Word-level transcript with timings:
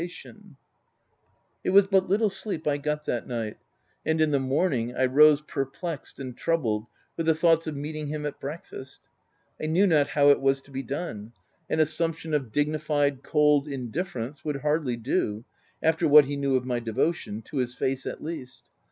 330 0.01 0.31
THE 0.31 0.33
TENANT 0.41 0.55
It 1.63 1.69
was 1.69 1.85
but 1.85 2.09
little 2.09 2.31
sleep 2.31 2.65
I 2.67 2.77
got 2.77 3.05
that 3.05 3.27
night; 3.27 3.57
and 4.03 4.19
in 4.19 4.31
the 4.31 4.39
morning 4.39 4.95
I 4.95 5.05
rose 5.05 5.43
perplexed 5.43 6.17
and 6.17 6.35
troubled 6.35 6.87
with 7.15 7.27
the 7.27 7.35
thoughts 7.35 7.67
of 7.67 7.75
meeting 7.75 8.07
him 8.07 8.25
at 8.25 8.39
breakfast. 8.39 9.01
I 9.61 9.67
knew 9.67 9.85
not 9.85 10.07
how 10.07 10.31
it 10.31 10.41
was 10.41 10.59
to 10.63 10.71
be 10.71 10.81
done; 10.81 11.33
an 11.69 11.77
assump 11.77 12.15
tion 12.17 12.33
of 12.33 12.51
dignified, 12.51 13.21
cold 13.21 13.67
indifference 13.67 14.43
would 14.43 14.61
hardly 14.61 14.97
do 14.97 15.45
after 15.83 16.07
what 16.07 16.25
he 16.25 16.35
knew 16.35 16.55
of 16.55 16.65
my 16.65 16.79
devotion— 16.79 17.43
to 17.43 17.57
his 17.57 17.75
face, 17.75 18.07
at 18.07 18.23
least. 18.23 18.69